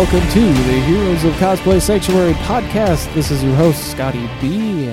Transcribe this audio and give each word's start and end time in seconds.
welcome 0.00 0.26
to 0.30 0.40
the 0.40 0.80
Heroes 0.86 1.24
of 1.24 1.34
Cosplay 1.34 1.78
Sanctuary 1.78 2.32
podcast. 2.32 3.12
This 3.12 3.30
is 3.30 3.44
your 3.44 3.54
host, 3.54 3.90
Scotty 3.90 4.30
B. 4.40 4.86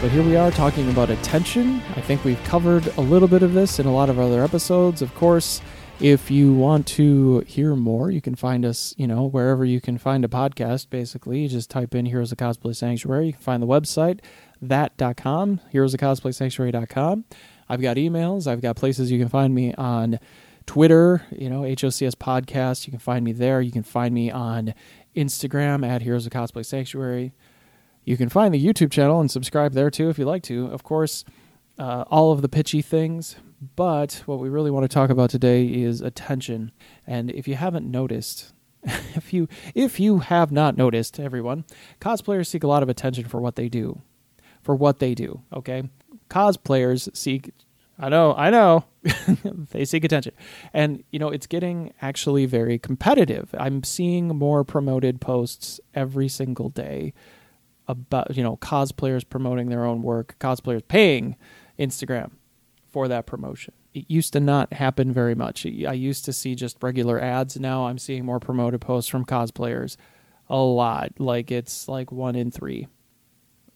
But 0.00 0.10
here 0.10 0.24
we 0.24 0.34
are 0.34 0.50
talking 0.50 0.90
about 0.90 1.10
attention. 1.10 1.80
I 1.94 2.00
think 2.00 2.24
we've 2.24 2.42
covered 2.42 2.84
a 2.96 3.00
little 3.00 3.28
bit 3.28 3.44
of 3.44 3.54
this 3.54 3.78
in 3.78 3.86
a 3.86 3.92
lot 3.92 4.10
of 4.10 4.18
other 4.18 4.42
episodes. 4.42 5.00
Of 5.00 5.14
course, 5.14 5.62
if 6.00 6.28
you 6.28 6.52
want 6.52 6.88
to 6.88 7.44
hear 7.46 7.76
more, 7.76 8.10
you 8.10 8.20
can 8.20 8.34
find 8.34 8.64
us, 8.64 8.96
you 8.98 9.06
know, 9.06 9.28
wherever 9.28 9.64
you 9.64 9.80
can 9.80 9.96
find 9.96 10.24
a 10.24 10.28
podcast, 10.28 10.90
basically. 10.90 11.42
You 11.42 11.48
just 11.48 11.70
type 11.70 11.94
in 11.94 12.06
Heroes 12.06 12.32
of 12.32 12.38
Cosplay 12.38 12.74
Sanctuary. 12.74 13.26
You 13.26 13.32
can 13.34 13.42
find 13.42 13.62
the 13.62 13.68
website, 13.68 14.18
that.com, 14.60 15.60
heroes 15.70 15.94
of 15.94 16.00
cosplay 16.00 16.34
sanctuary.com. 16.34 17.26
I've 17.68 17.80
got 17.80 17.96
emails, 17.96 18.48
I've 18.48 18.60
got 18.60 18.74
places 18.74 19.12
you 19.12 19.20
can 19.20 19.28
find 19.28 19.54
me 19.54 19.72
on 19.74 20.18
Twitter, 20.68 21.22
you 21.30 21.48
know, 21.48 21.62
HOCS 21.62 22.14
Podcast. 22.14 22.86
You 22.86 22.90
can 22.90 23.00
find 23.00 23.24
me 23.24 23.32
there. 23.32 23.62
You 23.62 23.72
can 23.72 23.82
find 23.82 24.14
me 24.14 24.30
on 24.30 24.74
Instagram 25.16 25.84
at 25.84 26.02
Heroes 26.02 26.26
of 26.26 26.32
Cosplay 26.32 26.64
Sanctuary. 26.64 27.32
You 28.04 28.18
can 28.18 28.28
find 28.28 28.52
the 28.52 28.62
YouTube 28.62 28.90
channel 28.90 29.18
and 29.18 29.30
subscribe 29.30 29.72
there 29.72 29.90
too 29.90 30.10
if 30.10 30.18
you 30.18 30.26
like 30.26 30.42
to. 30.42 30.66
Of 30.66 30.82
course, 30.82 31.24
uh, 31.78 32.04
all 32.10 32.32
of 32.32 32.42
the 32.42 32.50
pitchy 32.50 32.82
things. 32.82 33.36
But 33.76 34.22
what 34.26 34.40
we 34.40 34.50
really 34.50 34.70
want 34.70 34.84
to 34.84 34.94
talk 34.94 35.08
about 35.08 35.30
today 35.30 35.64
is 35.64 36.02
attention. 36.02 36.70
And 37.06 37.30
if 37.30 37.48
you 37.48 37.54
haven't 37.54 37.90
noticed, 37.90 38.52
if 38.84 39.32
you 39.32 39.48
if 39.74 39.98
you 39.98 40.18
have 40.18 40.52
not 40.52 40.76
noticed, 40.76 41.18
everyone, 41.18 41.64
cosplayers 41.98 42.46
seek 42.46 42.62
a 42.62 42.68
lot 42.68 42.82
of 42.82 42.90
attention 42.90 43.24
for 43.24 43.40
what 43.40 43.56
they 43.56 43.70
do. 43.70 44.02
For 44.60 44.74
what 44.74 44.98
they 44.98 45.14
do, 45.14 45.44
okay? 45.50 45.88
Cosplayers 46.28 47.16
seek 47.16 47.52
I 47.98 48.08
know, 48.08 48.34
I 48.36 48.50
know. 48.50 48.84
they 49.72 49.84
seek 49.84 50.04
attention. 50.04 50.34
And, 50.72 51.02
you 51.10 51.18
know, 51.18 51.30
it's 51.30 51.48
getting 51.48 51.92
actually 52.00 52.46
very 52.46 52.78
competitive. 52.78 53.52
I'm 53.58 53.82
seeing 53.82 54.28
more 54.28 54.62
promoted 54.62 55.20
posts 55.20 55.80
every 55.94 56.28
single 56.28 56.68
day 56.68 57.12
about, 57.88 58.36
you 58.36 58.42
know, 58.42 58.56
cosplayers 58.58 59.28
promoting 59.28 59.68
their 59.68 59.84
own 59.84 60.02
work, 60.02 60.36
cosplayers 60.38 60.86
paying 60.86 61.36
Instagram 61.78 62.32
for 62.86 63.08
that 63.08 63.26
promotion. 63.26 63.74
It 63.94 64.04
used 64.08 64.32
to 64.34 64.40
not 64.40 64.74
happen 64.74 65.12
very 65.12 65.34
much. 65.34 65.66
I 65.66 65.92
used 65.92 66.24
to 66.26 66.32
see 66.32 66.54
just 66.54 66.76
regular 66.80 67.20
ads. 67.20 67.58
Now 67.58 67.86
I'm 67.86 67.98
seeing 67.98 68.24
more 68.24 68.38
promoted 68.38 68.80
posts 68.80 69.10
from 69.10 69.24
cosplayers 69.24 69.96
a 70.48 70.58
lot. 70.58 71.18
Like 71.18 71.50
it's 71.50 71.88
like 71.88 72.12
one 72.12 72.36
in 72.36 72.50
three. 72.50 72.86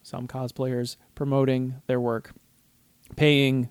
Some 0.03 0.29
cosplayers 0.29 0.97
promoting 1.15 1.77
their 1.87 2.01
work, 2.01 2.33
paying 3.17 3.69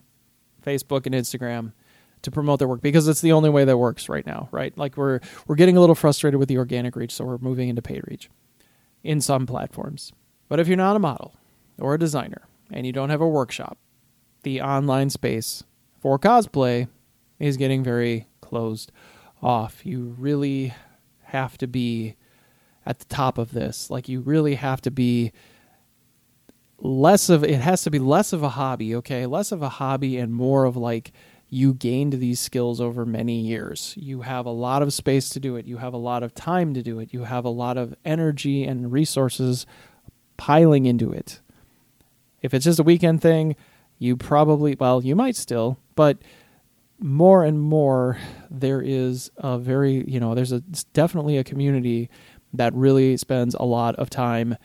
Facebook 0.66 1.06
and 1.06 1.16
Instagram 1.16 1.74
to 2.22 2.32
promote 2.32 2.60
their 2.60 2.68
work 2.68 2.82
because 2.82 3.08
it's 3.08 3.22
the 3.22 3.32
only 3.32 3.50
way 3.50 3.66
that 3.66 3.78
works 3.78 4.08
right 4.08 4.26
now, 4.26 4.48
right? 4.52 4.78
Like 4.78 4.98
we're 4.98 5.20
we're 5.48 5.56
getting 5.56 5.78
a 5.78 5.80
little 5.80 5.96
frustrated 5.96 6.40
with 6.40 6.50
the 6.50 6.58
organic 6.58 6.96
reach, 6.96 7.14
so 7.14 7.26
we're 7.26 7.38
moving 7.40 7.70
into 7.70 7.82
paid 7.82 8.04
reach 8.08 8.30
in 9.04 9.22
some 9.22 9.46
platforms. 9.46 10.12
But 10.48 10.60
if 10.60 10.68
you're 10.68 10.78
not 10.78 10.96
a 10.96 11.00
model 11.00 11.36
or 11.80 11.96
a 11.96 12.00
designer 12.00 12.44
and 12.72 12.86
you 12.86 12.94
don't 12.94 13.10
have 13.10 13.22
a 13.22 13.28
workshop, 13.28 13.78
the 14.44 14.62
online 14.62 15.10
space 15.10 15.64
for 16.00 16.20
cosplay 16.20 16.88
is 17.40 17.58
getting 17.58 17.84
very 17.84 18.28
closed 18.42 18.92
off. 19.42 19.86
You 19.86 20.16
really 20.18 20.74
have 21.24 21.58
to 21.60 21.68
be 21.68 22.16
at 22.86 23.00
the 23.00 23.06
top 23.06 23.38
of 23.38 23.52
this. 23.52 23.90
Like 23.90 24.10
you 24.10 24.20
really 24.20 24.56
have 24.56 24.82
to 24.82 24.92
be 24.92 25.32
less 26.82 27.30
of 27.30 27.44
it 27.44 27.62
has 27.62 27.84
to 27.84 27.92
be 27.92 28.00
less 28.00 28.34
of 28.34 28.44
a 28.44 28.50
hobby, 28.50 28.96
okay? 28.96 29.26
Less 29.26 29.52
of 29.52 29.62
a 29.62 29.70
hobby 29.70 30.18
and 30.18 30.34
more 30.34 30.66
of 30.66 30.76
like 30.76 31.12
you 31.50 31.74
gained 31.74 32.14
these 32.14 32.40
skills 32.40 32.80
over 32.80 33.06
many 33.06 33.40
years. 33.40 33.94
You 33.98 34.22
have 34.22 34.46
a 34.46 34.52
lot 34.52 34.82
of 34.82 34.94
space 34.94 35.30
to 35.30 35.40
do 35.40 35.58
it. 35.58 35.66
You 35.66 35.78
have 35.78 35.94
a 35.94 35.98
lot 35.98 36.24
of 36.24 36.34
time 36.34 36.74
to 36.74 36.82
do 36.82 37.00
it. 37.00 37.14
You 37.14 37.26
have 37.26 37.46
a 37.46 37.50
lot 37.50 37.78
of 37.78 37.94
energy 38.06 38.64
and 38.64 38.92
resources 38.92 39.66
piling 40.38 40.86
into 40.86 41.12
it. 41.12 41.42
If 42.42 42.54
it's 42.54 42.66
just 42.66 42.80
a 42.80 42.84
weekend 42.84 43.22
thing, 43.22 43.56
you 44.00 44.16
probably, 44.18 44.76
well, 44.80 45.04
you 45.04 45.16
might 45.16 45.36
still, 45.36 45.78
but 45.96 46.18
more 47.00 47.44
and 47.44 47.60
more 47.60 48.18
there 48.50 48.82
is 48.82 49.30
a 49.38 49.60
very, 49.60 50.04
you 50.08 50.20
know, 50.20 50.34
there's 50.34 50.52
a 50.52 50.62
definitely 50.94 51.38
a 51.38 51.44
community 51.44 52.10
that 52.54 52.74
really 52.74 53.18
spends 53.18 53.56
a 53.56 53.64
lot 53.64 53.96
of 53.98 54.10
time 54.10 54.56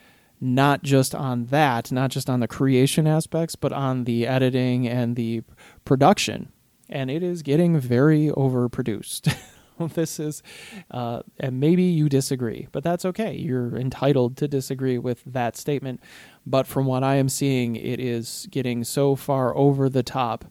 not 0.40 0.82
just 0.82 1.14
on 1.14 1.46
that, 1.46 1.90
not 1.90 2.10
just 2.10 2.28
on 2.28 2.40
the 2.40 2.48
creation 2.48 3.06
aspects, 3.06 3.56
but 3.56 3.72
on 3.72 4.04
the 4.04 4.26
editing 4.26 4.86
and 4.86 5.16
the 5.16 5.42
production. 5.84 6.52
And 6.88 7.10
it 7.10 7.22
is 7.22 7.42
getting 7.42 7.78
very 7.78 8.28
overproduced. 8.28 9.34
this 9.94 10.20
is, 10.20 10.42
uh, 10.90 11.22
and 11.40 11.60
maybe 11.60 11.82
you 11.82 12.08
disagree, 12.08 12.68
but 12.72 12.84
that's 12.84 13.04
okay. 13.04 13.34
You're 13.34 13.76
entitled 13.76 14.36
to 14.38 14.48
disagree 14.48 14.98
with 14.98 15.22
that 15.24 15.56
statement. 15.56 16.00
But 16.46 16.66
from 16.66 16.86
what 16.86 17.02
I 17.02 17.16
am 17.16 17.28
seeing, 17.28 17.76
it 17.76 18.00
is 18.00 18.46
getting 18.50 18.84
so 18.84 19.16
far 19.16 19.56
over 19.56 19.88
the 19.88 20.02
top. 20.02 20.44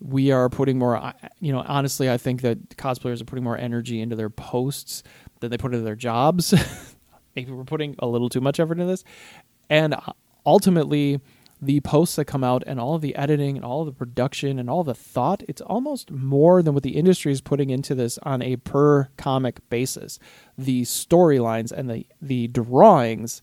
We 0.00 0.32
are 0.32 0.48
putting 0.48 0.78
more, 0.78 1.12
you 1.40 1.52
know, 1.52 1.64
honestly, 1.66 2.10
I 2.10 2.18
think 2.18 2.42
that 2.42 2.70
cosplayers 2.70 3.22
are 3.22 3.24
putting 3.24 3.44
more 3.44 3.56
energy 3.56 4.00
into 4.00 4.16
their 4.16 4.30
posts 4.30 5.02
than 5.40 5.50
they 5.50 5.58
put 5.58 5.72
into 5.72 5.84
their 5.84 5.96
jobs. 5.96 6.52
maybe 7.34 7.52
we're 7.52 7.64
putting 7.64 7.94
a 7.98 8.06
little 8.06 8.28
too 8.28 8.40
much 8.40 8.60
effort 8.60 8.72
into 8.72 8.86
this. 8.86 9.04
And 9.70 9.94
uh, 9.94 10.00
ultimately, 10.44 11.20
the 11.60 11.80
posts 11.80 12.16
that 12.16 12.24
come 12.24 12.42
out 12.42 12.64
and 12.66 12.80
all 12.80 12.96
of 12.96 13.02
the 13.02 13.14
editing 13.14 13.56
and 13.56 13.64
all 13.64 13.80
of 13.80 13.86
the 13.86 13.92
production 13.92 14.58
and 14.58 14.68
all 14.68 14.82
the 14.82 14.94
thought, 14.94 15.44
it's 15.48 15.60
almost 15.62 16.10
more 16.10 16.60
than 16.60 16.74
what 16.74 16.82
the 16.82 16.96
industry 16.96 17.30
is 17.30 17.40
putting 17.40 17.70
into 17.70 17.94
this 17.94 18.18
on 18.24 18.42
a 18.42 18.56
per 18.56 19.08
comic 19.16 19.68
basis. 19.70 20.18
The 20.58 20.82
storylines 20.82 21.70
and 21.70 21.88
the, 21.88 22.06
the 22.20 22.48
drawings 22.48 23.40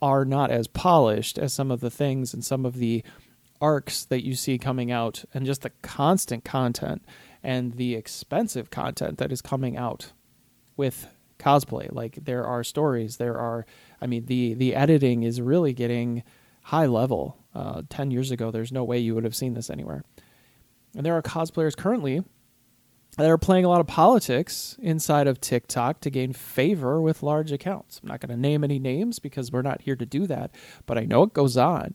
are 0.00 0.24
not 0.24 0.50
as 0.50 0.66
polished 0.66 1.38
as 1.38 1.52
some 1.52 1.70
of 1.70 1.80
the 1.80 1.90
things 1.90 2.32
and 2.32 2.42
some 2.42 2.64
of 2.64 2.76
the 2.76 3.04
arcs 3.60 4.04
that 4.04 4.24
you 4.24 4.34
see 4.34 4.56
coming 4.56 4.90
out 4.90 5.24
and 5.34 5.44
just 5.44 5.62
the 5.62 5.72
constant 5.82 6.44
content 6.44 7.04
and 7.42 7.74
the 7.74 7.94
expensive 7.94 8.70
content 8.70 9.18
that 9.18 9.32
is 9.32 9.42
coming 9.42 9.76
out 9.76 10.12
with 10.76 11.08
cosplay. 11.38 11.92
Like 11.92 12.18
there 12.24 12.44
are 12.44 12.64
stories, 12.64 13.16
there 13.16 13.36
are. 13.36 13.66
I 14.00 14.06
mean, 14.06 14.26
the 14.26 14.54
the 14.54 14.74
editing 14.74 15.22
is 15.22 15.40
really 15.40 15.72
getting 15.72 16.22
high 16.64 16.86
level. 16.86 17.36
Uh, 17.54 17.82
Ten 17.88 18.10
years 18.10 18.30
ago, 18.30 18.50
there's 18.50 18.72
no 18.72 18.84
way 18.84 18.98
you 18.98 19.14
would 19.14 19.24
have 19.24 19.36
seen 19.36 19.54
this 19.54 19.70
anywhere. 19.70 20.04
And 20.94 21.04
there 21.04 21.14
are 21.14 21.22
cosplayers 21.22 21.76
currently 21.76 22.22
that 23.16 23.28
are 23.28 23.38
playing 23.38 23.64
a 23.64 23.68
lot 23.68 23.80
of 23.80 23.86
politics 23.86 24.76
inside 24.80 25.26
of 25.26 25.40
TikTok 25.40 26.00
to 26.00 26.10
gain 26.10 26.32
favor 26.32 27.00
with 27.00 27.22
large 27.22 27.50
accounts. 27.50 28.00
I'm 28.02 28.08
not 28.08 28.20
going 28.20 28.30
to 28.30 28.40
name 28.40 28.62
any 28.62 28.78
names 28.78 29.18
because 29.18 29.50
we're 29.50 29.62
not 29.62 29.82
here 29.82 29.96
to 29.96 30.06
do 30.06 30.26
that, 30.28 30.52
but 30.86 30.96
I 30.96 31.04
know 31.04 31.24
it 31.24 31.32
goes 31.32 31.56
on. 31.56 31.94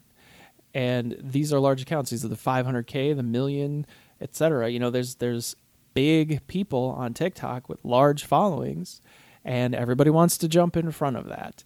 And 0.73 1.15
these 1.21 1.53
are 1.53 1.59
large 1.59 1.81
accounts. 1.81 2.09
These 2.09 2.25
are 2.25 2.29
the 2.29 2.35
500k, 2.35 3.15
the 3.15 3.23
million, 3.23 3.85
etc. 4.19 4.69
You 4.69 4.79
know, 4.79 4.89
there's 4.89 5.15
there's 5.15 5.55
big 5.93 6.45
people 6.47 6.93
on 6.97 7.13
TikTok 7.13 7.69
with 7.69 7.79
large 7.83 8.25
followings 8.25 9.01
and 9.45 9.75
everybody 9.75 10.09
wants 10.09 10.37
to 10.39 10.47
jump 10.47 10.77
in 10.77 10.91
front 10.91 11.17
of 11.17 11.27
that. 11.27 11.63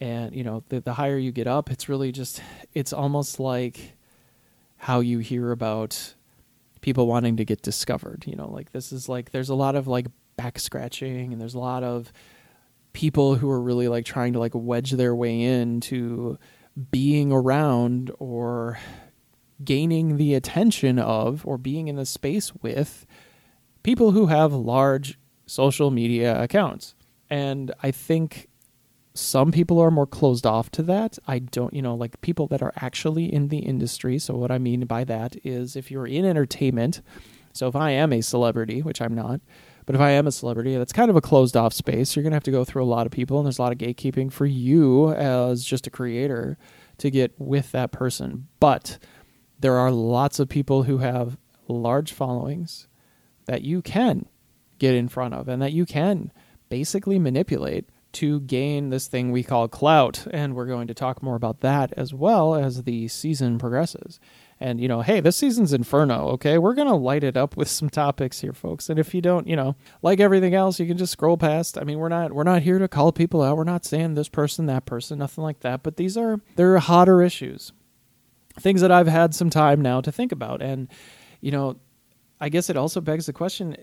And 0.00 0.34
you 0.34 0.44
know, 0.44 0.64
the 0.68 0.80
the 0.80 0.94
higher 0.94 1.18
you 1.18 1.32
get 1.32 1.46
up, 1.46 1.70
it's 1.70 1.88
really 1.88 2.12
just 2.12 2.42
it's 2.72 2.92
almost 2.92 3.38
like 3.38 3.96
how 4.76 5.00
you 5.00 5.18
hear 5.18 5.52
about 5.52 6.14
people 6.80 7.06
wanting 7.06 7.36
to 7.36 7.44
get 7.44 7.62
discovered. 7.62 8.24
You 8.26 8.36
know, 8.36 8.48
like 8.50 8.72
this 8.72 8.92
is 8.92 9.08
like 9.08 9.30
there's 9.30 9.50
a 9.50 9.54
lot 9.54 9.76
of 9.76 9.86
like 9.86 10.06
back 10.36 10.58
scratching 10.58 11.32
and 11.32 11.40
there's 11.40 11.54
a 11.54 11.58
lot 11.58 11.84
of 11.84 12.12
people 12.92 13.36
who 13.36 13.50
are 13.50 13.60
really 13.60 13.88
like 13.88 14.04
trying 14.04 14.32
to 14.32 14.38
like 14.38 14.52
wedge 14.54 14.92
their 14.92 15.14
way 15.14 15.42
into 15.42 16.38
being 16.90 17.30
around 17.30 18.10
or 18.18 18.78
gaining 19.62 20.16
the 20.16 20.34
attention 20.34 20.98
of 20.98 21.46
or 21.46 21.58
being 21.58 21.88
in 21.88 21.96
the 21.96 22.06
space 22.06 22.54
with 22.62 23.06
people 23.82 24.12
who 24.12 24.26
have 24.26 24.52
large 24.52 25.18
social 25.50 25.90
media 25.90 26.40
accounts. 26.40 26.94
And 27.28 27.72
I 27.82 27.90
think 27.90 28.48
some 29.14 29.50
people 29.50 29.80
are 29.80 29.90
more 29.90 30.06
closed 30.06 30.46
off 30.46 30.70
to 30.70 30.82
that. 30.84 31.18
I 31.26 31.40
don't, 31.40 31.74
you 31.74 31.82
know, 31.82 31.94
like 31.94 32.20
people 32.20 32.46
that 32.48 32.62
are 32.62 32.72
actually 32.76 33.32
in 33.32 33.48
the 33.48 33.58
industry. 33.58 34.18
So, 34.18 34.34
what 34.34 34.52
I 34.52 34.58
mean 34.58 34.86
by 34.86 35.04
that 35.04 35.36
is 35.44 35.74
if 35.74 35.90
you're 35.90 36.06
in 36.06 36.24
entertainment, 36.24 37.02
so 37.52 37.66
if 37.66 37.74
I 37.74 37.90
am 37.90 38.12
a 38.12 38.20
celebrity, 38.20 38.80
which 38.80 39.02
I'm 39.02 39.14
not, 39.14 39.40
but 39.86 39.96
if 39.96 40.00
I 40.00 40.10
am 40.10 40.28
a 40.28 40.32
celebrity, 40.32 40.76
that's 40.76 40.92
kind 40.92 41.10
of 41.10 41.16
a 41.16 41.20
closed 41.20 41.56
off 41.56 41.72
space. 41.72 42.14
You're 42.14 42.22
going 42.22 42.30
to 42.30 42.36
have 42.36 42.44
to 42.44 42.52
go 42.52 42.64
through 42.64 42.84
a 42.84 42.86
lot 42.86 43.06
of 43.06 43.12
people, 43.12 43.38
and 43.38 43.46
there's 43.46 43.58
a 43.58 43.62
lot 43.62 43.72
of 43.72 43.78
gatekeeping 43.78 44.32
for 44.32 44.46
you 44.46 45.10
as 45.12 45.64
just 45.64 45.88
a 45.88 45.90
creator 45.90 46.56
to 46.98 47.10
get 47.10 47.32
with 47.38 47.72
that 47.72 47.90
person. 47.90 48.46
But 48.60 48.98
there 49.58 49.76
are 49.76 49.90
lots 49.90 50.38
of 50.38 50.48
people 50.48 50.84
who 50.84 50.98
have 50.98 51.36
large 51.66 52.12
followings 52.12 52.86
that 53.46 53.62
you 53.62 53.82
can 53.82 54.26
get 54.80 54.96
in 54.96 55.08
front 55.08 55.34
of 55.34 55.46
and 55.46 55.62
that 55.62 55.72
you 55.72 55.86
can 55.86 56.32
basically 56.68 57.20
manipulate 57.20 57.88
to 58.12 58.40
gain 58.40 58.90
this 58.90 59.06
thing 59.06 59.30
we 59.30 59.42
call 59.42 59.68
clout. 59.68 60.26
And 60.32 60.54
we're 60.54 60.66
going 60.66 60.88
to 60.88 60.94
talk 60.94 61.22
more 61.22 61.36
about 61.36 61.60
that 61.60 61.92
as 61.96 62.12
well 62.12 62.54
as 62.54 62.82
the 62.82 63.06
season 63.06 63.58
progresses. 63.58 64.18
And, 64.58 64.80
you 64.80 64.88
know, 64.88 65.00
hey, 65.00 65.20
this 65.20 65.36
season's 65.36 65.72
Inferno, 65.72 66.28
okay? 66.30 66.58
We're 66.58 66.74
going 66.74 66.88
to 66.88 66.94
light 66.94 67.24
it 67.24 67.36
up 67.36 67.56
with 67.56 67.68
some 67.68 67.88
topics 67.88 68.40
here, 68.40 68.52
folks. 68.52 68.90
And 68.90 68.98
if 68.98 69.14
you 69.14 69.20
don't, 69.20 69.46
you 69.46 69.56
know, 69.56 69.76
like 70.02 70.20
everything 70.20 70.54
else, 70.54 70.80
you 70.80 70.86
can 70.86 70.98
just 70.98 71.12
scroll 71.12 71.36
past. 71.36 71.78
I 71.78 71.84
mean, 71.84 71.98
we're 71.98 72.08
not 72.08 72.32
we're 72.32 72.42
not 72.42 72.62
here 72.62 72.78
to 72.78 72.88
call 72.88 73.12
people 73.12 73.42
out. 73.42 73.56
We're 73.56 73.64
not 73.64 73.84
saying 73.84 74.14
this 74.14 74.28
person, 74.28 74.66
that 74.66 74.86
person, 74.86 75.18
nothing 75.18 75.44
like 75.44 75.60
that. 75.60 75.82
But 75.82 75.96
these 75.96 76.16
are 76.16 76.40
they're 76.56 76.78
hotter 76.78 77.22
issues. 77.22 77.72
Things 78.58 78.80
that 78.80 78.90
I've 78.90 79.06
had 79.06 79.34
some 79.34 79.48
time 79.48 79.80
now 79.80 80.00
to 80.00 80.10
think 80.10 80.32
about. 80.32 80.60
And, 80.60 80.88
you 81.40 81.52
know, 81.52 81.76
I 82.40 82.48
guess 82.48 82.68
it 82.68 82.76
also 82.76 83.00
begs 83.00 83.26
the 83.26 83.32
question 83.32 83.76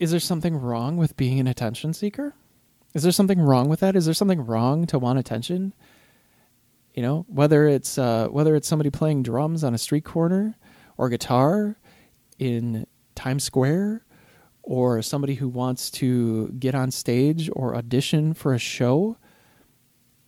is 0.00 0.10
there 0.10 0.18
something 0.18 0.56
wrong 0.56 0.96
with 0.96 1.16
being 1.16 1.38
an 1.38 1.46
attention 1.46 1.92
seeker? 1.92 2.34
Is 2.94 3.02
there 3.02 3.12
something 3.12 3.38
wrong 3.38 3.68
with 3.68 3.80
that? 3.80 3.94
Is 3.94 4.06
there 4.06 4.14
something 4.14 4.40
wrong 4.40 4.86
to 4.86 4.98
want 4.98 5.18
attention? 5.18 5.74
You 6.94 7.02
know, 7.02 7.26
whether 7.28 7.68
it's 7.68 7.98
uh, 7.98 8.28
whether 8.28 8.56
it's 8.56 8.66
somebody 8.66 8.90
playing 8.90 9.22
drums 9.22 9.62
on 9.62 9.74
a 9.74 9.78
street 9.78 10.04
corner 10.04 10.56
or 10.96 11.08
guitar 11.10 11.76
in 12.38 12.86
Times 13.14 13.44
Square 13.44 14.04
or 14.62 15.02
somebody 15.02 15.34
who 15.34 15.48
wants 15.48 15.90
to 15.90 16.48
get 16.58 16.74
on 16.74 16.90
stage 16.90 17.50
or 17.52 17.76
audition 17.76 18.34
for 18.34 18.54
a 18.54 18.58
show, 18.58 19.18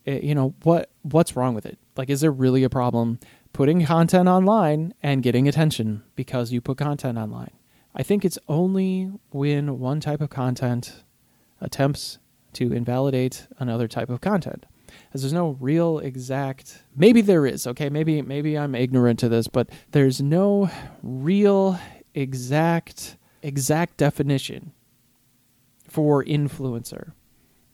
it, 0.05 0.23
eh, 0.23 0.27
you 0.27 0.35
know, 0.35 0.53
what 0.63 0.91
what's 1.01 1.35
wrong 1.35 1.55
with 1.55 1.65
it? 1.65 1.79
Like 1.97 2.09
is 2.11 2.21
there 2.21 2.31
really 2.31 2.63
a 2.63 2.69
problem 2.69 3.19
putting 3.53 3.83
content 3.85 4.29
online 4.29 4.93
and 5.01 5.23
getting 5.23 5.47
attention 5.47 6.03
because 6.15 6.51
you 6.51 6.61
put 6.61 6.77
content 6.77 7.17
online? 7.17 7.51
I 7.95 8.03
think 8.03 8.25
it's 8.25 8.39
only 8.47 9.11
when 9.29 9.79
one 9.79 9.99
type 9.99 10.21
of 10.21 10.29
content 10.29 11.03
attempts 11.61 12.17
to 12.53 12.73
invalidate 12.73 13.47
another 13.59 13.87
type 13.87 14.09
of 14.09 14.21
content. 14.21 14.65
As 15.13 15.21
there's 15.21 15.33
no 15.33 15.57
real 15.59 15.99
exact 15.99 16.83
maybe 16.95 17.21
there 17.21 17.45
is 17.45 17.65
okay? 17.65 17.89
Maybe 17.89 18.21
maybe 18.21 18.57
i'm 18.57 18.75
ignorant 18.75 19.17
to 19.19 19.29
this 19.29 19.47
but 19.47 19.69
there's 19.91 20.21
no 20.21 20.69
real 21.01 21.79
exact 22.13 23.17
exact 23.41 23.97
definition 23.97 24.71
for 25.87 26.23
influencer 26.23 27.13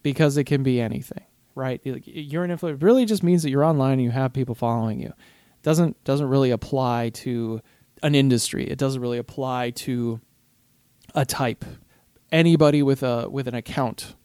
because 0.01 0.37
it 0.37 0.45
can 0.45 0.63
be 0.63 0.79
anything 0.79 1.25
right? 1.55 1.81
You're 1.83 2.43
an 2.43 2.51
influencer 2.51 2.75
it 2.75 2.83
really 2.83 3.05
just 3.05 3.21
means 3.21 3.43
that 3.43 3.49
you're 3.49 3.65
online 3.65 3.93
and 3.93 4.03
you 4.03 4.11
have 4.11 4.31
people 4.33 4.55
following 4.55 4.99
you. 4.99 5.13
Doesn't 5.61 6.01
doesn't 6.05 6.27
really 6.29 6.51
apply 6.51 7.09
to 7.09 7.61
an 8.03 8.15
industry 8.15 8.65
it 8.65 8.77
doesn't 8.77 9.01
really 9.01 9.17
apply 9.17 9.69
to 9.69 10.19
a 11.15 11.25
type 11.25 11.65
anybody 12.31 12.81
with 12.81 13.03
a 13.03 13.27
with 13.29 13.47
an 13.47 13.55
account 13.55 14.15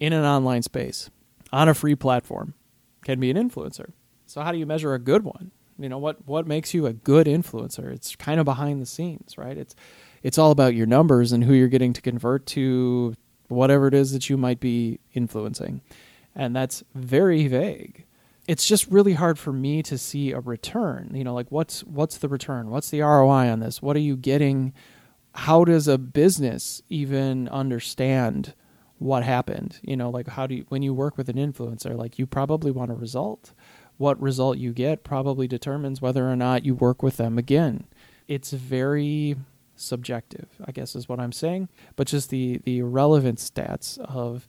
in 0.00 0.12
an 0.12 0.24
online 0.24 0.62
space 0.62 1.10
on 1.52 1.68
a 1.68 1.74
free 1.74 1.94
platform 1.94 2.54
can 3.04 3.20
be 3.20 3.30
an 3.30 3.36
influencer. 3.36 3.92
So 4.26 4.42
how 4.42 4.52
do 4.52 4.58
you 4.58 4.66
measure 4.66 4.94
a 4.94 4.98
good 4.98 5.24
one? 5.24 5.50
You 5.78 5.88
know 5.88 5.98
what 5.98 6.26
what 6.26 6.46
makes 6.46 6.74
you 6.74 6.86
a 6.86 6.92
good 6.92 7.26
influencer? 7.26 7.92
It's 7.92 8.16
kind 8.16 8.40
of 8.40 8.44
behind 8.44 8.80
the 8.82 8.86
scenes, 8.86 9.38
right? 9.38 9.56
It's 9.56 9.74
it's 10.22 10.38
all 10.38 10.50
about 10.50 10.74
your 10.74 10.86
numbers 10.86 11.32
and 11.32 11.44
who 11.44 11.54
you're 11.54 11.68
getting 11.68 11.92
to 11.92 12.02
convert 12.02 12.46
to 12.46 13.14
whatever 13.48 13.86
it 13.86 13.94
is 13.94 14.12
that 14.12 14.28
you 14.28 14.36
might 14.36 14.60
be 14.60 14.98
influencing. 15.14 15.80
And 16.34 16.54
that's 16.54 16.82
very 16.94 17.46
vague. 17.46 18.04
It's 18.48 18.66
just 18.66 18.88
really 18.88 19.12
hard 19.12 19.38
for 19.38 19.52
me 19.52 19.84
to 19.84 19.96
see 19.96 20.32
a 20.32 20.40
return. 20.40 21.12
You 21.14 21.22
know, 21.22 21.34
like 21.34 21.52
what's 21.52 21.84
what's 21.84 22.18
the 22.18 22.28
return? 22.28 22.70
What's 22.70 22.90
the 22.90 23.02
ROI 23.02 23.48
on 23.50 23.60
this? 23.60 23.80
What 23.80 23.94
are 23.94 24.00
you 24.00 24.16
getting? 24.16 24.72
How 25.34 25.64
does 25.64 25.86
a 25.86 25.98
business 25.98 26.82
even 26.88 27.48
understand 27.50 28.54
what 28.98 29.22
happened 29.22 29.78
you 29.82 29.96
know 29.96 30.10
like 30.10 30.26
how 30.28 30.46
do 30.46 30.56
you 30.56 30.64
when 30.68 30.82
you 30.82 30.92
work 30.92 31.16
with 31.16 31.28
an 31.28 31.36
influencer 31.36 31.96
like 31.96 32.18
you 32.18 32.26
probably 32.26 32.70
want 32.70 32.90
a 32.90 32.94
result 32.94 33.52
what 33.96 34.20
result 34.20 34.58
you 34.58 34.72
get 34.72 35.04
probably 35.04 35.46
determines 35.46 36.02
whether 36.02 36.28
or 36.28 36.36
not 36.36 36.64
you 36.64 36.74
work 36.74 37.02
with 37.02 37.16
them 37.16 37.38
again 37.38 37.84
it's 38.26 38.50
very 38.50 39.36
subjective 39.76 40.48
i 40.66 40.72
guess 40.72 40.96
is 40.96 41.08
what 41.08 41.20
i'm 41.20 41.32
saying 41.32 41.68
but 41.94 42.08
just 42.08 42.30
the 42.30 42.58
the 42.64 42.82
relevant 42.82 43.38
stats 43.38 43.98
of 43.98 44.48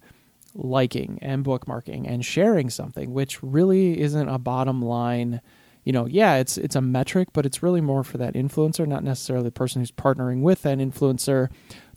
liking 0.55 1.19
and 1.21 1.45
bookmarking 1.45 2.05
and 2.07 2.25
sharing 2.25 2.69
something 2.69 3.13
which 3.13 3.41
really 3.43 3.99
isn't 3.99 4.29
a 4.29 4.37
bottom 4.37 4.81
line 4.81 5.41
you 5.83 5.91
know 5.91 6.05
yeah 6.05 6.35
it's 6.35 6.57
it's 6.57 6.75
a 6.75 6.81
metric 6.81 7.29
but 7.33 7.45
it's 7.45 7.63
really 7.63 7.81
more 7.81 8.03
for 8.03 8.17
that 8.17 8.33
influencer 8.33 8.87
not 8.87 9.03
necessarily 9.03 9.45
the 9.45 9.51
person 9.51 9.81
who's 9.81 9.91
partnering 9.91 10.41
with 10.41 10.61
that 10.61 10.77
influencer 10.77 11.49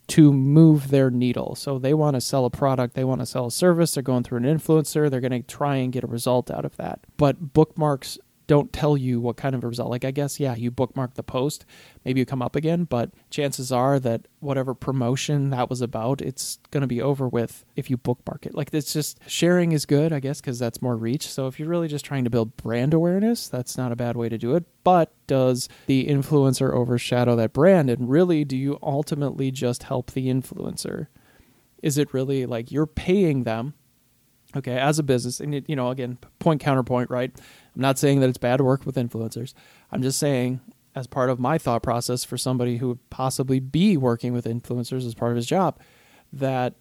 to 0.09 0.33
move 0.33 0.89
their 0.89 1.11
needle. 1.11 1.55
So 1.55 1.79
they 1.79 1.95
want 1.95 2.15
to 2.15 2.21
sell 2.21 2.45
a 2.45 2.51
product, 2.51 2.95
they 2.95 3.05
want 3.05 3.21
to 3.21 3.27
sell 3.27 3.47
a 3.47 3.51
service, 3.51 3.95
they're 3.95 4.03
going 4.03 4.25
through 4.25 4.39
an 4.39 4.45
influencer, 4.45 5.11
they're 5.11 5.21
going 5.21 5.31
to 5.31 5.43
try 5.43 5.77
and 5.77 5.93
get 5.93 6.05
a 6.05 6.09
result 6.09 6.51
out 6.51 6.65
of 6.65 6.77
that. 6.77 7.01
But 7.17 7.53
bookmarks 7.53 8.19
don't 8.53 8.71
tell 8.71 8.99
you 8.99 9.19
what 9.19 9.39
kind 9.39 9.55
of 9.55 9.65
a 9.65 9.67
result. 9.67 9.89
Like 9.89 10.05
I 10.05 10.11
guess 10.11 10.39
yeah, 10.39 10.55
you 10.55 10.71
bookmark 10.71 11.15
the 11.15 11.23
post, 11.23 11.65
maybe 12.05 12.21
you 12.21 12.27
come 12.27 12.43
up 12.43 12.55
again, 12.55 12.85
but 12.85 13.11
chances 13.31 13.73
are 13.73 13.99
that 14.01 14.29
whatever 14.41 14.75
promotion 14.75 15.49
that 15.49 15.71
was 15.71 15.81
about, 15.81 16.21
it's 16.21 16.59
going 16.71 16.83
to 16.83 16.87
be 16.87 17.01
over 17.01 17.27
with 17.27 17.65
if 17.77 17.89
you 17.89 17.97
bookmark 17.97 18.45
it. 18.45 18.55
Like 18.55 18.69
it's 18.75 18.93
just 18.93 19.19
sharing 19.27 19.73
is 19.73 19.87
good, 19.87 20.13
I 20.13 20.21
guess, 20.21 20.43
cuz 20.43 20.59
that's 20.59 20.83
more 20.83 20.99
reach. 20.99 21.27
So 21.27 21.47
if 21.47 21.59
you're 21.59 21.69
really 21.71 21.89
just 21.89 22.05
trying 22.05 22.25
to 22.25 22.31
build 22.31 22.55
brand 22.59 22.93
awareness, 22.93 23.49
that's 23.49 23.79
not 23.79 23.91
a 23.91 23.97
bad 23.97 24.19
way 24.19 24.29
to 24.29 24.37
do 24.37 24.55
it. 24.55 24.67
But 24.85 25.15
does 25.27 25.71
the 25.87 26.07
influencer 26.07 26.75
overshadow 26.75 27.35
that 27.37 27.55
brand 27.55 27.89
and 27.89 28.11
really 28.11 28.45
do 28.45 28.59
you 28.59 28.79
ultimately 28.83 29.51
just 29.51 29.85
help 29.85 30.11
the 30.11 30.29
influencer? 30.29 31.07
Is 31.83 31.97
it 31.97 32.13
really 32.13 32.45
like 32.45 32.71
you're 32.71 32.87
paying 32.87 33.45
them 33.45 33.73
okay 34.57 34.79
as 34.79 34.99
a 34.99 35.03
business 35.03 35.41
and 35.41 35.55
it, 35.55 35.69
you 35.69 35.77
know 35.77 35.91
again 35.91 36.19
point 36.39 36.61
counterpoint 36.61 37.11
right 37.11 37.33
I'm 37.75 37.83
not 37.83 37.99
saying 37.99 38.21
that 38.21 38.29
it's 38.29 38.39
bad 38.39 38.59
to 38.59 38.65
work 38.65 38.85
with 38.85 38.97
influencers. 38.97 39.55
I'm 39.91 40.03
just 40.03 40.19
saying, 40.19 40.61
as 40.95 41.07
part 41.07 41.31
of 41.31 41.41
my 41.41 41.57
thought 41.57 41.83
process 41.83 42.23
for 42.23 42.37
somebody 42.37 42.77
who 42.77 42.89
would 42.89 43.11
possibly 43.11 43.61
be 43.61 43.97
working 43.97 44.33
with 44.33 44.45
influencers 44.45 45.07
as 45.07 45.15
part 45.15 45.33
of 45.33 45.37
his 45.37 45.47
job, 45.47 45.79
that 46.33 46.75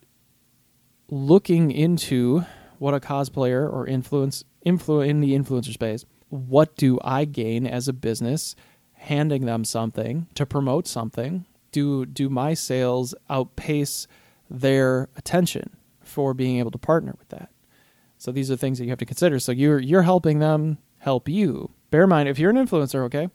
looking 1.10 1.72
into 1.72 2.44
what 2.78 2.94
a 2.94 3.00
cosplayer 3.00 3.72
or 3.72 3.88
influence 3.88 4.44
influ 4.66 5.08
in 5.08 5.22
the 5.22 5.32
influencer 5.32 5.74
space, 5.74 6.06
what 6.30 6.76
do 6.76 7.00
I 7.04 7.26
gain 7.26 7.66
as 7.66 7.88
a 7.88 7.94
business 7.94 8.56
handing 8.94 9.46
them 9.46 9.64
something 9.64 10.28
to 10.36 10.46
promote 10.46 10.88
something? 10.88 11.46
Do 11.72 12.06
do 12.06 12.30
my 12.30 12.54
sales 12.54 13.16
outpace 13.30 14.08
their 14.50 15.08
attention 15.16 15.78
for 16.02 16.34
being 16.34 16.60
able 16.60 16.72
to 16.72 16.78
partner 16.78 17.16
with 17.18 17.30
that? 17.30 17.50
So 18.22 18.32
these 18.32 18.51
are 18.51 18.56
things 18.56 18.78
that 18.78 18.84
you 18.84 18.92
have 18.92 19.00
to 19.00 19.06
consider. 19.08 19.40
So 19.40 19.51
you're 19.51 19.80
you're 19.80 20.04
helping 20.04 20.38
them 20.38 20.78
help 21.00 21.28
you. 21.28 21.72
Bear 21.90 22.04
in 22.04 22.10
mind, 22.10 22.30
if 22.30 22.38
you're 22.38 22.51
an 22.51 22.56
influencer, 22.56 23.04
okay, 23.06 23.30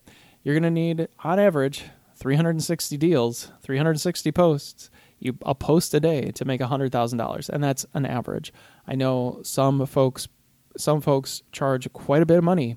you're 0.44 0.54
gonna 0.54 0.70
need 0.70 1.08
on 1.24 1.40
average 1.40 1.86
360 2.14 2.96
deals, 2.96 3.50
360 3.62 4.30
posts, 4.30 4.88
you 5.18 5.36
a 5.42 5.56
post 5.56 5.92
a 5.92 5.98
day 5.98 6.30
to 6.30 6.44
make 6.44 6.60
$100,000 6.60 7.48
and 7.48 7.64
that's 7.64 7.84
an 7.94 8.06
average. 8.06 8.52
I 8.86 8.94
know 8.94 9.40
some 9.42 9.84
folks 9.86 10.28
some 10.76 11.00
folks 11.00 11.42
charge 11.50 11.92
quite 11.92 12.22
a 12.22 12.26
bit 12.26 12.38
of 12.38 12.44
money 12.44 12.76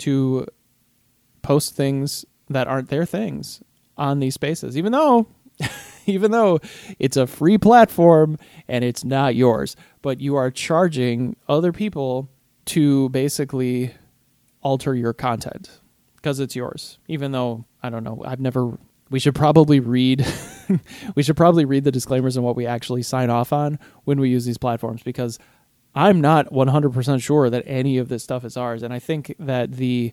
to 0.00 0.46
post 1.40 1.74
things 1.74 2.26
that 2.50 2.68
aren't 2.68 2.90
their 2.90 3.06
things 3.06 3.62
on 3.96 4.20
these 4.20 4.34
spaces 4.34 4.76
even 4.76 4.92
though 4.92 5.26
even 6.12 6.30
though 6.30 6.60
it's 6.98 7.16
a 7.16 7.26
free 7.26 7.58
platform 7.58 8.38
and 8.68 8.84
it's 8.84 9.04
not 9.04 9.34
yours, 9.34 9.76
but 10.02 10.20
you 10.20 10.36
are 10.36 10.50
charging 10.50 11.36
other 11.48 11.72
people 11.72 12.28
to 12.66 13.08
basically 13.10 13.94
alter 14.62 14.94
your 14.94 15.12
content 15.12 15.80
because 16.16 16.40
it's 16.40 16.56
yours. 16.56 16.98
Even 17.08 17.32
though 17.32 17.64
I 17.82 17.90
don't 17.90 18.04
know, 18.04 18.22
I've 18.24 18.40
never 18.40 18.78
we 19.10 19.20
should 19.20 19.34
probably 19.34 19.80
read 19.80 20.26
we 21.14 21.22
should 21.22 21.36
probably 21.36 21.64
read 21.64 21.84
the 21.84 21.92
disclaimers 21.92 22.36
and 22.36 22.44
what 22.44 22.56
we 22.56 22.66
actually 22.66 23.02
sign 23.02 23.30
off 23.30 23.52
on 23.52 23.78
when 24.04 24.18
we 24.18 24.28
use 24.28 24.44
these 24.44 24.58
platforms 24.58 25.02
because 25.02 25.38
I'm 25.94 26.20
not 26.20 26.52
100% 26.52 27.22
sure 27.22 27.48
that 27.48 27.62
any 27.66 27.96
of 27.98 28.08
this 28.08 28.22
stuff 28.22 28.44
is 28.44 28.56
ours 28.56 28.82
and 28.82 28.92
I 28.92 28.98
think 28.98 29.34
that 29.38 29.72
the 29.72 30.12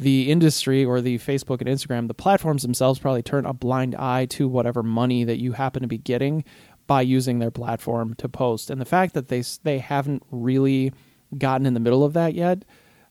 the 0.00 0.30
industry 0.30 0.82
or 0.82 1.02
the 1.02 1.18
Facebook 1.18 1.60
and 1.60 1.68
Instagram, 1.68 2.08
the 2.08 2.14
platforms 2.14 2.62
themselves 2.62 2.98
probably 2.98 3.22
turn 3.22 3.44
a 3.44 3.52
blind 3.52 3.94
eye 3.94 4.24
to 4.24 4.48
whatever 4.48 4.82
money 4.82 5.24
that 5.24 5.38
you 5.38 5.52
happen 5.52 5.82
to 5.82 5.88
be 5.88 5.98
getting 5.98 6.42
by 6.86 7.02
using 7.02 7.38
their 7.38 7.50
platform 7.50 8.14
to 8.14 8.26
post. 8.26 8.70
And 8.70 8.80
the 8.80 8.86
fact 8.86 9.12
that 9.12 9.28
they 9.28 9.44
they 9.62 9.78
haven't 9.78 10.22
really 10.30 10.94
gotten 11.36 11.66
in 11.66 11.74
the 11.74 11.80
middle 11.80 12.02
of 12.02 12.14
that 12.14 12.34
yet, 12.34 12.64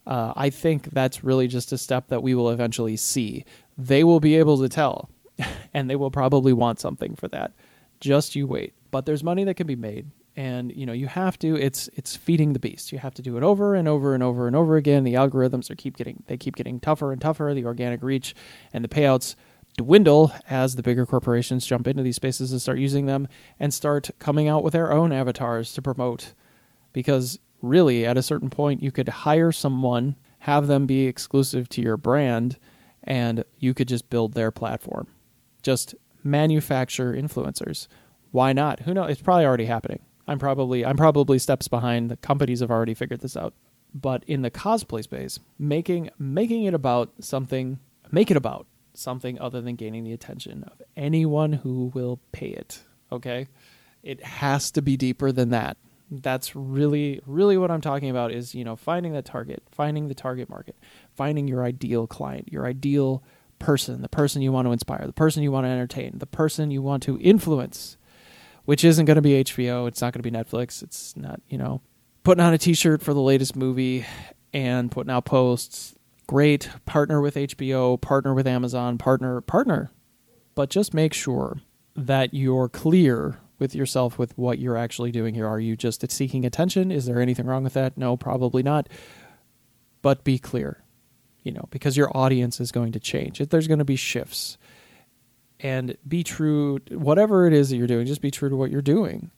uh, 0.07 0.33
I 0.35 0.49
think 0.49 0.89
that's 0.89 1.23
really 1.23 1.47
just 1.47 1.71
a 1.71 1.77
step 1.77 2.07
that 2.07 2.23
we 2.23 2.33
will 2.33 2.49
eventually 2.49 2.97
see. 2.97 3.45
They 3.77 4.03
will 4.03 4.19
be 4.19 4.35
able 4.37 4.57
to 4.57 4.67
tell, 4.67 5.11
and 5.75 5.87
they 5.87 5.95
will 5.95 6.11
probably 6.11 6.53
want 6.53 6.79
something 6.79 7.15
for 7.15 7.27
that. 7.27 7.53
Just 7.99 8.35
you 8.35 8.47
wait. 8.47 8.73
But 8.89 9.05
there's 9.05 9.23
money 9.23 9.43
that 9.43 9.53
can 9.57 9.67
be 9.67 9.75
made 9.75 10.07
and 10.35 10.71
you 10.75 10.85
know 10.85 10.93
you 10.93 11.07
have 11.07 11.37
to 11.39 11.55
it's 11.55 11.89
it's 11.95 12.15
feeding 12.15 12.53
the 12.53 12.59
beast 12.59 12.91
you 12.91 12.99
have 12.99 13.13
to 13.13 13.21
do 13.21 13.37
it 13.37 13.43
over 13.43 13.75
and 13.75 13.87
over 13.87 14.13
and 14.13 14.23
over 14.23 14.47
and 14.47 14.55
over 14.55 14.77
again 14.77 15.03
the 15.03 15.13
algorithms 15.13 15.69
are 15.69 15.75
keep 15.75 15.97
getting 15.97 16.23
they 16.27 16.37
keep 16.37 16.55
getting 16.55 16.79
tougher 16.79 17.11
and 17.11 17.21
tougher 17.21 17.53
the 17.53 17.65
organic 17.65 18.01
reach 18.01 18.35
and 18.71 18.83
the 18.83 18.89
payouts 18.89 19.35
dwindle 19.77 20.31
as 20.49 20.75
the 20.75 20.83
bigger 20.83 21.05
corporations 21.05 21.65
jump 21.65 21.87
into 21.87 22.03
these 22.03 22.15
spaces 22.15 22.51
and 22.51 22.61
start 22.61 22.79
using 22.79 23.05
them 23.05 23.27
and 23.59 23.73
start 23.73 24.09
coming 24.19 24.47
out 24.47 24.63
with 24.63 24.73
their 24.73 24.91
own 24.91 25.11
avatars 25.11 25.73
to 25.73 25.81
promote 25.81 26.33
because 26.93 27.39
really 27.61 28.05
at 28.05 28.17
a 28.17 28.23
certain 28.23 28.49
point 28.49 28.83
you 28.83 28.91
could 28.91 29.09
hire 29.09 29.51
someone 29.51 30.15
have 30.39 30.67
them 30.67 30.85
be 30.85 31.05
exclusive 31.05 31.67
to 31.69 31.81
your 31.81 31.97
brand 31.97 32.57
and 33.03 33.43
you 33.57 33.73
could 33.73 33.87
just 33.87 34.09
build 34.09 34.33
their 34.33 34.51
platform. 34.51 35.07
Just 35.63 35.95
manufacture 36.23 37.13
influencers. 37.13 37.87
Why 38.31 38.53
not? 38.53 38.81
Who 38.81 38.93
knows? 38.93 39.11
It's 39.11 39.21
probably 39.21 39.45
already 39.45 39.65
happening. 39.65 39.99
I'm 40.29 40.37
probably 40.37 40.85
I'm 40.85 40.95
probably 40.95 41.39
steps 41.39 41.67
behind. 41.67 42.11
The 42.11 42.17
companies 42.17 42.59
have 42.59 42.69
already 42.69 42.93
figured 42.93 43.21
this 43.21 43.35
out. 43.35 43.53
But 43.93 44.23
in 44.27 44.43
the 44.43 44.51
cosplay 44.51 45.03
space, 45.03 45.39
making 45.57 46.11
making 46.19 46.65
it 46.65 46.75
about 46.75 47.11
something, 47.19 47.79
make 48.11 48.29
it 48.29 48.37
about 48.37 48.67
something 48.93 49.41
other 49.41 49.59
than 49.59 49.75
gaining 49.75 50.03
the 50.03 50.13
attention 50.13 50.63
of 50.65 50.81
anyone 50.95 51.53
who 51.53 51.91
will 51.95 52.19
pay 52.31 52.49
it. 52.49 52.83
Okay, 53.11 53.47
it 54.03 54.23
has 54.23 54.69
to 54.71 54.83
be 54.83 54.95
deeper 54.95 55.31
than 55.31 55.49
that. 55.49 55.77
That's 56.11 56.55
really 56.55 57.21
really 57.25 57.57
what 57.57 57.71
I'm 57.71 57.81
talking 57.81 58.11
about. 58.11 58.31
Is 58.31 58.53
you 58.53 58.63
know 58.63 58.75
finding 58.75 59.13
the 59.13 59.23
target, 59.23 59.63
finding 59.71 60.09
the 60.09 60.15
target 60.15 60.47
market, 60.47 60.75
finding 61.15 61.47
your 61.47 61.63
ideal 61.63 62.05
client, 62.05 62.51
your 62.51 62.67
ideal 62.67 63.23
person, 63.57 64.03
the 64.03 64.09
person 64.09 64.43
you 64.43 64.51
want 64.51 64.67
to 64.67 64.71
inspire, 64.71 65.07
the 65.07 65.13
person 65.13 65.41
you 65.41 65.51
want 65.51 65.65
to 65.65 65.69
entertain, 65.69 66.19
the 66.19 66.27
person 66.27 66.69
you 66.69 66.83
want 66.83 67.01
to 67.03 67.19
influence, 67.19 67.97
which 68.69 68.85
isn't 68.85 69.05
going 69.05 69.15
to 69.15 69.21
be 69.23 69.43
HBO. 69.43 69.87
It's 69.87 69.99
not 69.99 70.13
going 70.13 70.21
to 70.21 70.29
be 70.31 70.37
Netflix. 70.37 70.83
It's 70.83 71.17
not, 71.17 71.41
you 71.49 71.57
know, 71.57 71.81
putting 72.21 72.43
on 72.43 72.53
a 72.53 72.57
t 72.59 72.75
shirt 72.75 73.01
for 73.01 73.15
the 73.15 73.19
latest 73.19 73.55
movie 73.55 74.05
and 74.53 74.91
putting 74.91 75.09
out 75.09 75.25
posts. 75.25 75.95
Great. 76.27 76.69
Partner 76.85 77.19
with 77.19 77.33
HBO, 77.33 77.99
partner 77.99 78.35
with 78.35 78.45
Amazon, 78.45 78.99
partner, 78.99 79.41
partner. 79.41 79.89
But 80.53 80.69
just 80.69 80.93
make 80.93 81.15
sure 81.15 81.57
that 81.95 82.35
you're 82.35 82.69
clear 82.69 83.39
with 83.57 83.73
yourself 83.73 84.19
with 84.19 84.37
what 84.37 84.59
you're 84.59 84.77
actually 84.77 85.11
doing 85.11 85.33
here. 85.33 85.47
Are 85.47 85.59
you 85.59 85.75
just 85.75 86.07
seeking 86.11 86.45
attention? 86.45 86.91
Is 86.91 87.07
there 87.07 87.19
anything 87.19 87.47
wrong 87.47 87.63
with 87.63 87.73
that? 87.73 87.97
No, 87.97 88.17
probably 88.17 88.61
not. 88.61 88.87
But 90.03 90.23
be 90.23 90.37
clear 90.37 90.83
you 91.43 91.51
know, 91.51 91.67
because 91.71 91.97
your 91.97 92.15
audience 92.15 92.59
is 92.59 92.71
going 92.71 92.91
to 92.91 92.99
change. 92.99 93.41
If 93.41 93.49
there's 93.49 93.67
going 93.67 93.79
to 93.79 93.85
be 93.85 93.95
shifts. 93.95 94.57
And 95.59 95.97
be 96.07 96.23
true, 96.23 96.79
whatever 96.89 97.45
it 97.45 97.53
is 97.53 97.69
that 97.69 97.77
you're 97.77 97.87
doing, 97.87 98.05
just 98.05 98.21
be 98.21 98.31
true 98.31 98.49
to 98.49 98.55
what 98.55 98.71
you're 98.71 98.81
doing. 98.81 99.31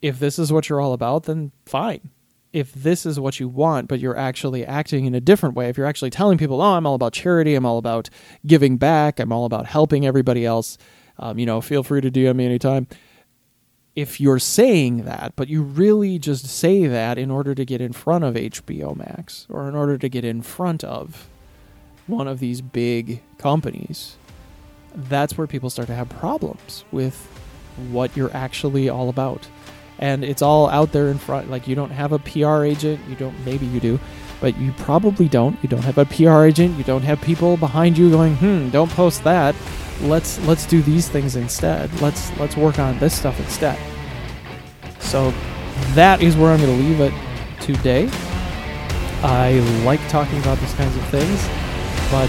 If 0.00 0.18
this 0.18 0.38
is 0.38 0.52
what 0.52 0.68
you're 0.68 0.80
all 0.80 0.92
about, 0.92 1.24
then 1.24 1.52
fine. 1.66 2.10
If 2.52 2.72
this 2.72 3.04
is 3.04 3.20
what 3.20 3.38
you 3.38 3.48
want, 3.48 3.88
but 3.88 4.00
you're 4.00 4.16
actually 4.16 4.64
acting 4.64 5.04
in 5.04 5.14
a 5.14 5.20
different 5.20 5.54
way, 5.54 5.68
if 5.68 5.76
you're 5.76 5.86
actually 5.86 6.10
telling 6.10 6.38
people, 6.38 6.62
oh, 6.62 6.74
I'm 6.74 6.86
all 6.86 6.94
about 6.94 7.12
charity, 7.12 7.54
I'm 7.54 7.66
all 7.66 7.76
about 7.76 8.08
giving 8.46 8.78
back, 8.78 9.20
I'm 9.20 9.32
all 9.32 9.44
about 9.44 9.66
helping 9.66 10.06
everybody 10.06 10.46
else, 10.46 10.78
um, 11.18 11.38
you 11.38 11.44
know, 11.44 11.60
feel 11.60 11.82
free 11.82 12.00
to 12.00 12.10
DM 12.10 12.36
me 12.36 12.46
anytime 12.46 12.86
if 13.96 14.20
you're 14.20 14.38
saying 14.38 15.04
that, 15.04 15.32
but 15.36 15.48
you 15.48 15.62
really 15.62 16.18
just 16.18 16.44
say 16.44 16.86
that 16.86 17.16
in 17.16 17.30
order 17.30 17.54
to 17.54 17.64
get 17.64 17.80
in 17.80 17.94
front 17.94 18.22
of 18.24 18.34
HBO 18.34 18.94
Max 18.94 19.46
or 19.48 19.66
in 19.68 19.74
order 19.74 19.96
to 19.96 20.08
get 20.10 20.22
in 20.22 20.42
front 20.42 20.84
of 20.84 21.28
one 22.06 22.28
of 22.28 22.38
these 22.38 22.60
big 22.60 23.22
companies, 23.38 24.18
that's 24.96 25.38
where 25.38 25.46
people 25.46 25.70
start 25.70 25.88
to 25.88 25.94
have 25.94 26.08
problems 26.08 26.84
with 26.90 27.16
what 27.90 28.16
you're 28.16 28.34
actually 28.34 28.88
all 28.88 29.08
about. 29.08 29.48
And 29.98 30.24
it's 30.24 30.42
all 30.42 30.68
out 30.68 30.92
there 30.92 31.08
in 31.08 31.18
front. 31.18 31.50
Like, 31.50 31.68
you 31.68 31.74
don't 31.74 31.90
have 31.90 32.12
a 32.12 32.18
PR 32.18 32.64
agent. 32.64 33.00
You 33.08 33.14
don't, 33.14 33.38
maybe 33.46 33.64
you 33.66 33.80
do, 33.80 33.98
but 34.40 34.58
you 34.58 34.72
probably 34.72 35.28
don't. 35.28 35.58
You 35.62 35.68
don't 35.68 35.84
have 35.84 35.96
a 35.98 36.04
PR 36.04 36.44
agent. 36.44 36.76
You 36.76 36.84
don't 36.84 37.02
have 37.02 37.20
people 37.22 37.56
behind 37.56 37.96
you 37.96 38.10
going, 38.10 38.36
hmm, 38.36 38.68
don't 38.70 38.90
post 38.90 39.24
that 39.24 39.54
let's 40.02 40.38
let's 40.46 40.66
do 40.66 40.82
these 40.82 41.08
things 41.08 41.36
instead. 41.36 41.92
Let's 42.00 42.36
let's 42.38 42.56
work 42.56 42.78
on 42.78 42.98
this 42.98 43.14
stuff 43.14 43.38
instead. 43.40 43.78
So 45.00 45.32
that 45.94 46.22
is 46.22 46.36
where 46.36 46.52
I'm 46.52 46.60
going 46.60 46.76
to 46.76 46.84
leave 46.84 47.00
it 47.00 47.12
today. 47.60 48.08
I 49.22 49.58
like 49.84 50.06
talking 50.08 50.38
about 50.40 50.58
these 50.58 50.74
kinds 50.74 50.96
of 50.96 51.04
things, 51.08 51.42
but 52.10 52.28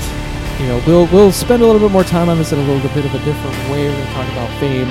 you 0.60 0.68
know 0.68 0.82
we'll 0.88 1.08
we'll 1.08 1.32
spend 1.32 1.62
a 1.62 1.66
little 1.66 1.80
bit 1.82 1.92
more 1.92 2.04
time 2.04 2.30
on 2.30 2.38
this 2.38 2.52
in 2.52 2.60
a 2.60 2.64
little 2.64 2.90
bit 2.94 3.06
of 3.06 3.14
a 3.14 3.20
different 3.26 3.56
way. 3.70 3.88
We're 3.88 3.94
going 3.94 4.08
to 4.08 4.14
talk 4.14 4.28
about 4.32 4.50
fame, 4.60 4.88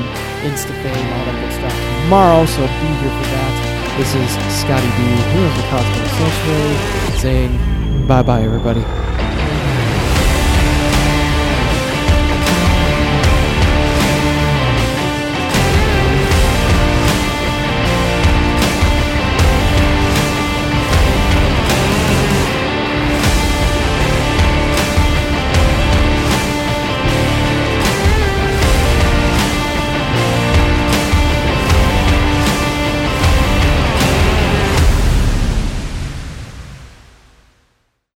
insta 0.46 0.75
fame, 0.82 1.06
all 1.12 1.25
that 1.26 1.37
good 1.42 1.52
stuff 1.52 1.75
tomorrow. 2.02 2.46
So 2.46 2.62
be 2.62 2.90
here 3.02 3.11
for 3.11 3.28
that. 3.35 3.52
This 3.99 4.14
is 4.14 4.30
Scotty 4.61 4.90
B 4.94 5.02
here 5.32 5.46
of 5.46 5.56
the 5.56 5.66
Cosplay 5.73 6.08
Sanctuary 6.18 7.18
saying 7.18 8.06
bye 8.06 8.23
bye 8.23 8.42
everybody. 8.42 8.85